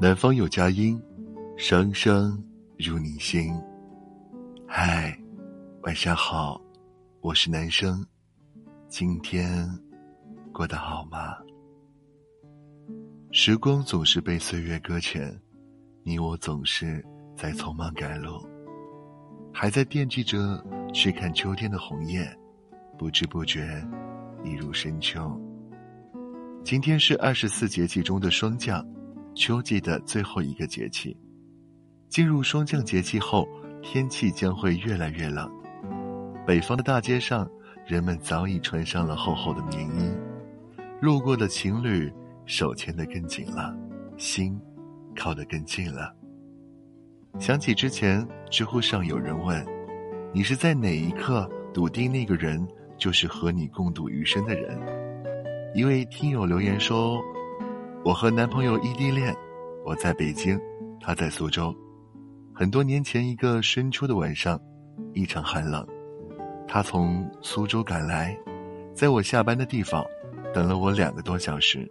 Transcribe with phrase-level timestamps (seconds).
[0.00, 0.96] 南方有佳音，
[1.56, 2.40] 声声
[2.78, 3.52] 入你心。
[4.64, 5.18] 嗨，
[5.82, 6.60] 晚上好，
[7.20, 8.06] 我是男生，
[8.86, 9.68] 今天
[10.52, 11.36] 过得好吗？
[13.32, 15.36] 时光总是被岁月搁浅，
[16.04, 17.04] 你我总是
[17.36, 18.48] 在匆忙赶路，
[19.52, 22.24] 还在惦记着去看秋天的红叶，
[22.96, 23.84] 不知不觉
[24.44, 25.36] 已入深秋。
[26.62, 28.86] 今天是二十四节气中的霜降，
[29.38, 31.16] 秋季的最后一个节气。
[32.08, 33.48] 进入霜降节气后，
[33.80, 35.48] 天气将会越来越冷。
[36.44, 37.48] 北方的大街上，
[37.86, 40.12] 人们早已穿上了厚厚的棉衣，
[41.00, 42.12] 路过的情侣
[42.46, 43.72] 手牵得更紧了，
[44.16, 44.60] 心
[45.14, 46.12] 靠得更近了。
[47.38, 49.64] 想起之前知乎上有人问
[50.34, 54.76] ：“你是在哪一刻笃定那个人就是和你共度余生的人？”
[55.76, 57.22] 一位听友留言说
[58.04, 59.34] ：“我和男朋友异地恋，
[59.84, 60.58] 我在北京，
[61.00, 61.74] 他在苏州。
[62.54, 64.58] 很多年前一个深秋的晚上，
[65.12, 65.86] 异常寒冷，
[66.66, 68.36] 他从苏州赶来，
[68.94, 70.04] 在我下班的地方
[70.54, 71.90] 等了我两个多小时。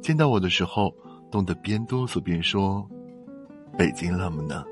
[0.00, 0.94] 见到我的时候，
[1.30, 2.88] 冻得边哆嗦边说
[3.76, 4.64] ：‘北京冷不冷？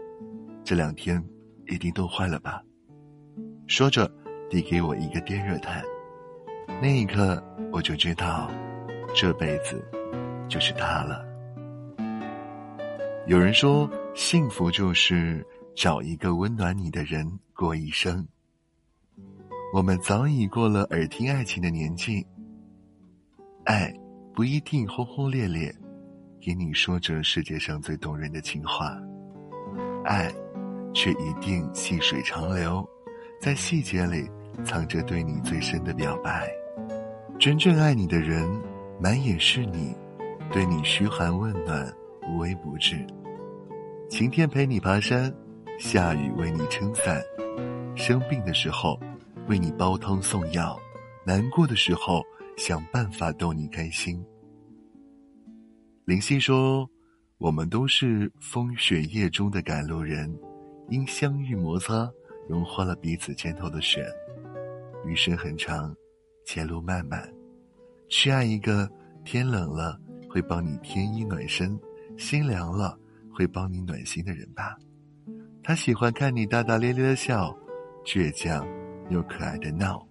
[0.64, 1.22] 这两天
[1.66, 2.62] 一定冻坏了吧？’
[3.66, 4.10] 说着，
[4.48, 5.83] 递给我一个电热毯。
[6.80, 8.50] 那一刻。”我就知道，
[9.14, 9.83] 这辈子
[10.53, 11.25] 就是他了。
[13.27, 15.42] 有人说，幸福就是
[15.75, 18.27] 找一个温暖你的人过一生。
[19.73, 22.27] 我们早已过了耳听爱情的年纪，
[23.64, 23.91] 爱
[24.34, 25.75] 不一定轰轰烈烈，
[26.39, 28.95] 给你说着世界上最动人的情话，
[30.05, 30.30] 爱
[30.92, 32.86] 却一定细水长流，
[33.41, 34.28] 在细节里
[34.62, 36.47] 藏着对你最深的表白。
[37.41, 38.47] 真正爱你的人，
[39.00, 39.97] 满眼是你，
[40.53, 41.91] 对你嘘寒问暖，
[42.28, 43.03] 无微不至。
[44.11, 45.34] 晴天陪你爬山，
[45.78, 47.22] 下雨为你撑伞，
[47.97, 49.00] 生病的时候
[49.48, 50.79] 为你煲汤送药，
[51.24, 52.23] 难过的时候
[52.58, 54.23] 想办法逗你开心。
[56.05, 56.86] 林夕说
[57.39, 60.39] ：“我们都是风雪夜中的赶路人，
[60.91, 62.07] 因相遇摩擦，
[62.46, 64.07] 融化了彼此肩头的雪。
[65.07, 65.96] 余生很长。”
[66.45, 67.27] 前路漫漫，
[68.08, 68.91] 去爱一个
[69.24, 69.98] 天冷了
[70.32, 71.78] 会帮你添衣暖身，
[72.16, 72.98] 心凉了
[73.30, 74.74] 会帮你暖心的人吧。
[75.62, 77.54] 他喜欢看你大大咧咧的笑，
[78.02, 78.66] 倔强
[79.10, 80.02] 又可爱的闹。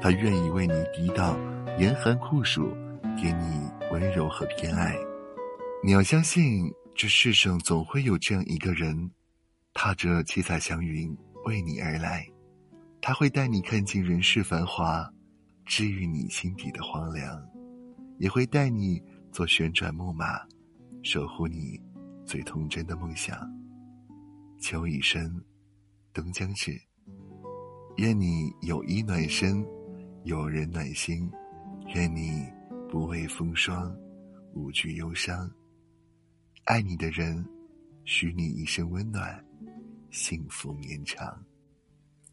[0.00, 1.38] 他愿意为你抵挡
[1.78, 2.74] 严寒酷暑，
[3.16, 4.96] 给你温柔和偏爱。
[5.84, 9.12] 你要相信，这世上总会有这样一个人，
[9.72, 12.26] 踏着七彩祥云为你而来。
[13.00, 15.08] 他会带你看尽人世繁华。
[15.64, 17.40] 治愈你心底的荒凉，
[18.18, 19.00] 也会带你
[19.32, 20.46] 坐旋转木马，
[21.02, 21.80] 守护你
[22.26, 23.34] 最童真的梦想。
[24.60, 25.42] 秋已深，
[26.12, 26.78] 冬将至，
[27.96, 29.66] 愿你有衣暖身，
[30.24, 31.30] 有人暖心，
[31.94, 32.46] 愿你
[32.90, 33.96] 不畏风霜，
[34.52, 35.50] 无惧忧伤。
[36.64, 37.42] 爱你的人，
[38.04, 39.42] 许你一生温暖，
[40.10, 41.42] 幸福绵长。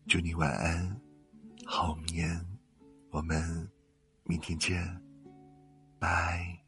[0.06, 1.00] 祝你晚安，
[1.66, 2.46] 好眠。
[3.10, 3.68] 我们
[4.26, 4.86] 明天见，
[5.98, 6.59] 拜。